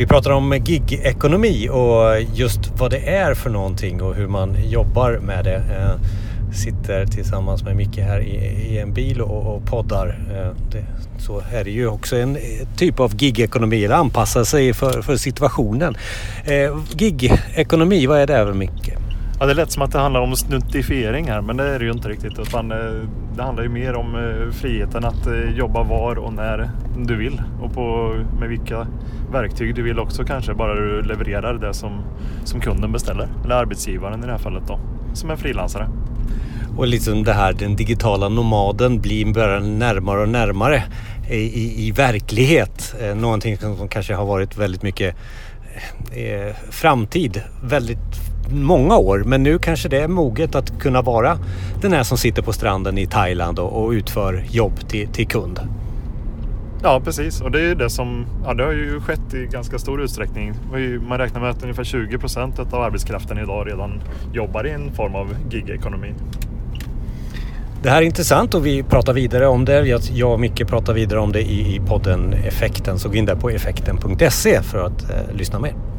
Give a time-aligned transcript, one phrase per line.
[0.00, 5.18] Vi pratar om gig-ekonomi och just vad det är för någonting och hur man jobbar
[5.22, 5.56] med det.
[5.56, 10.18] Eh, sitter tillsammans med Micke här i, en bil och, poddar.
[10.34, 10.86] Eh, så här
[11.18, 12.42] så är det ju också en eh,
[12.76, 15.96] typ av gig-ekonomi, eller anpassa sig för, situationen.
[16.94, 18.99] Gig-ekonomi, vad är det Micke?
[19.40, 21.90] Ja, det lät som att det handlar om snuttifiering här, men det är det ju
[21.90, 22.38] inte riktigt.
[22.38, 22.78] Utan eh,
[23.36, 27.42] det handlar ju mer om eh, friheten att eh, jobba var och när du vill
[27.62, 28.86] och på, med vilka
[29.32, 30.54] verktyg du vill också kanske.
[30.54, 32.02] Bara du levererar det som,
[32.44, 33.28] som kunden beställer.
[33.44, 34.80] Eller arbetsgivaren i det här fallet då,
[35.14, 35.88] som en frilansare.
[36.76, 40.82] Och liksom det här den digitala nomaden blir bara närmare och närmare
[41.30, 42.94] i, i, verklighet.
[43.16, 45.16] Någonting som kanske har varit väldigt mycket
[46.70, 48.19] framtid väldigt
[48.52, 51.38] många år men nu kanske det är moget att kunna vara
[51.80, 55.60] den här som sitter på stranden i Thailand och, och utför jobb till, till kund.
[56.82, 60.02] Ja precis och det är det som ja, det har ju skett i ganska stor
[60.02, 60.54] utsträckning.
[61.08, 65.14] Man räknar med att ungefär 20 procent av arbetskraften idag redan jobbar i en form
[65.14, 66.14] av gigekonomi.
[67.82, 70.00] Det här är intressant och vi pratar vidare om det.
[70.12, 72.98] Jag och Micke pratar vidare om det i, podden Effekten.
[72.98, 75.89] Så gå in där på effekten.se för att eh, lyssna mer.